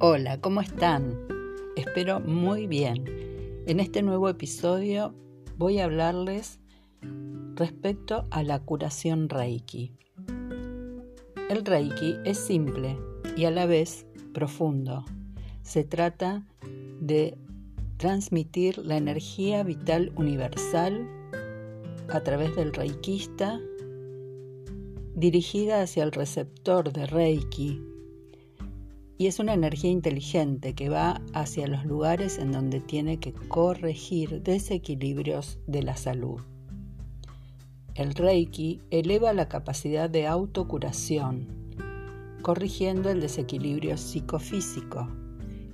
[0.00, 1.26] Hola, ¿cómo están?
[1.74, 3.04] Espero muy bien.
[3.66, 5.12] En este nuevo episodio
[5.56, 6.60] voy a hablarles
[7.56, 9.90] respecto a la curación Reiki.
[11.50, 12.96] El Reiki es simple
[13.36, 15.04] y a la vez profundo.
[15.62, 16.46] Se trata
[17.00, 17.36] de
[17.96, 21.08] transmitir la energía vital universal
[22.08, 23.60] a través del reikista
[25.16, 27.82] dirigida hacia el receptor de Reiki
[29.18, 34.42] y es una energía inteligente que va hacia los lugares en donde tiene que corregir
[34.42, 36.40] desequilibrios de la salud.
[37.96, 41.48] El Reiki eleva la capacidad de autocuración,
[42.42, 45.08] corrigiendo el desequilibrio psicofísico.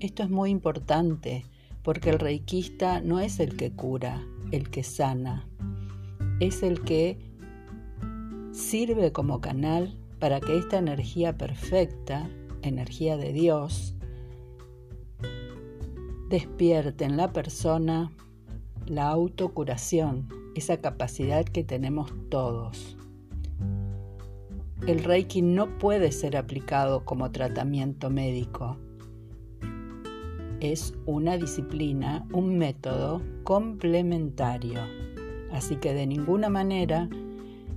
[0.00, 1.46] Esto es muy importante
[1.82, 5.48] porque el reikista no es el que cura, el que sana,
[6.40, 7.18] es el que
[8.52, 12.28] sirve como canal para que esta energía perfecta
[12.62, 13.94] energía de Dios,
[16.28, 18.12] despierte en la persona
[18.86, 22.96] la autocuración, esa capacidad que tenemos todos.
[24.86, 28.78] El Reiki no puede ser aplicado como tratamiento médico.
[30.60, 34.80] Es una disciplina, un método complementario.
[35.52, 37.08] Así que de ninguna manera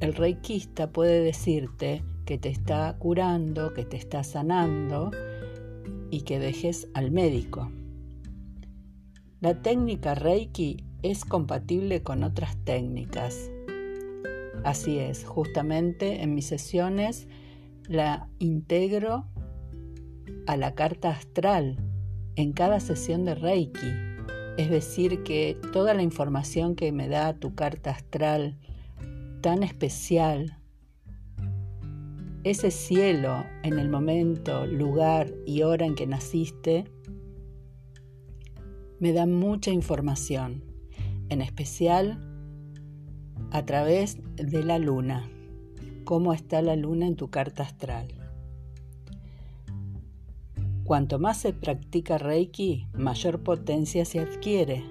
[0.00, 5.10] el reikista puede decirte que te está curando, que te está sanando
[6.10, 7.70] y que dejes al médico.
[9.40, 13.50] La técnica Reiki es compatible con otras técnicas.
[14.64, 17.28] Así es, justamente en mis sesiones
[17.86, 19.26] la integro
[20.46, 21.78] a la carta astral
[22.34, 23.92] en cada sesión de Reiki.
[24.58, 28.58] Es decir, que toda la información que me da tu carta astral
[29.42, 30.58] tan especial,
[32.50, 36.84] ese cielo en el momento, lugar y hora en que naciste,
[39.00, 40.62] me da mucha información,
[41.28, 42.20] en especial
[43.50, 45.28] a través de la luna,
[46.04, 48.06] cómo está la luna en tu carta astral.
[50.84, 54.84] Cuanto más se practica Reiki, mayor potencia se adquiere.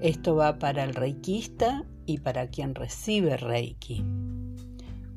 [0.00, 4.04] Esto va para el reikista y para quien recibe Reiki.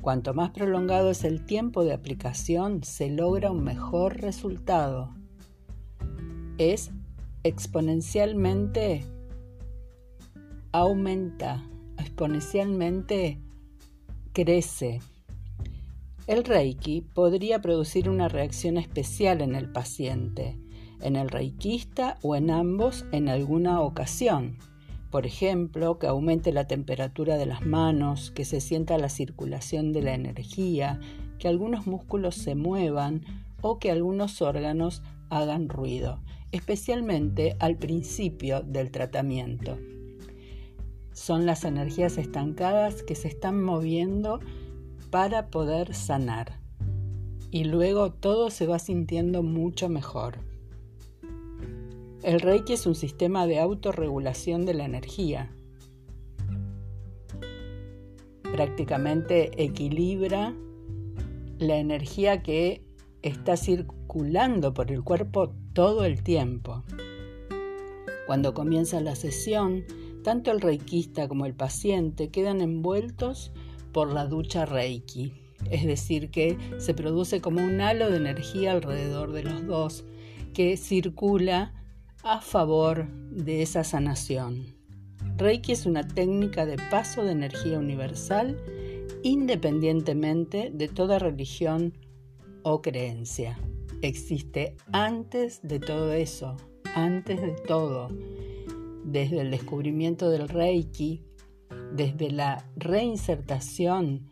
[0.02, 5.14] Cuanto más prolongado es el tiempo de aplicación, se logra un mejor resultado.
[6.58, 6.92] Es
[7.44, 9.06] exponencialmente
[10.72, 11.64] aumenta,
[11.98, 13.40] exponencialmente
[14.34, 15.00] crece.
[16.28, 20.60] El Reiki podría producir una reacción especial en el paciente,
[21.02, 24.58] en el reikista o en ambos en alguna ocasión.
[25.09, 30.03] Por ejemplo, que aumente la temperatura de las manos, que se sienta la circulación de
[30.03, 31.00] la energía,
[31.40, 33.22] que algunos músculos se muevan
[33.62, 36.19] o que algunos órganos hagan ruido,
[36.52, 39.78] especialmente al principio del tratamiento.
[41.12, 44.40] Son las energías estancadas que se están moviendo
[45.09, 46.59] para poder sanar.
[47.52, 50.49] Y luego todo se va sintiendo mucho mejor.
[52.22, 55.56] El Reiki es un sistema de autorregulación de la energía.
[58.44, 60.53] Prácticamente equilibra
[61.59, 62.84] la energía que
[63.22, 66.84] está circulando por el cuerpo todo el tiempo.
[68.28, 69.86] Cuando comienza la sesión,
[70.22, 73.53] tanto el reikista como el paciente quedan envueltos
[73.94, 75.34] por la ducha reiki,
[75.72, 80.03] es decir, que se produce como un halo de energía alrededor de los dos
[80.53, 81.74] que circula
[82.24, 84.75] a favor de esa sanación.
[85.38, 88.57] Reiki es una técnica de paso de energía universal
[89.24, 91.94] independientemente de toda religión
[92.63, 93.57] o creencia.
[94.02, 96.56] Existe antes de todo eso,
[96.96, 98.09] antes de todo,
[99.03, 101.24] desde el descubrimiento del Reiki,
[101.94, 104.30] desde la reinsertación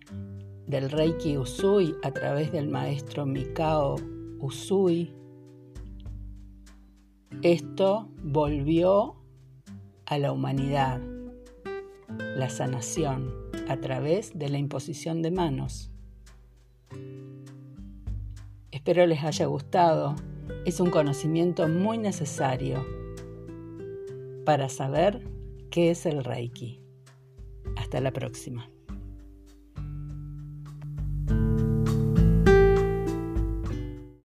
[0.66, 3.96] del Reiki Usui a través del maestro Mikao
[4.40, 5.14] Usui
[7.44, 9.16] esto volvió
[10.06, 11.02] a la humanidad,
[12.36, 13.34] la sanación,
[13.68, 15.92] a través de la imposición de manos.
[18.72, 20.16] Espero les haya gustado.
[20.66, 22.86] Es un conocimiento muy necesario
[24.46, 25.28] para saber
[25.70, 26.80] qué es el Reiki.
[27.76, 28.70] Hasta la próxima.